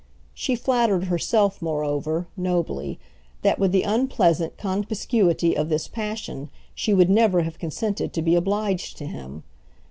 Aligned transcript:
She 0.33 0.55
flattered 0.55 1.03
herself 1.03 1.61
moreover, 1.61 2.25
nobly, 2.35 2.97
that 3.43 3.59
with 3.59 3.71
the 3.71 3.83
unpleasant 3.83 4.57
conspicuity 4.57 5.55
of 5.55 5.69
this 5.69 5.87
passion 5.87 6.49
she 6.73 6.91
would 6.91 7.11
never 7.11 7.43
have 7.43 7.59
consented 7.59 8.11
to 8.13 8.23
be 8.23 8.33
obliged 8.33 8.97
to 8.97 9.05
him. 9.05 9.43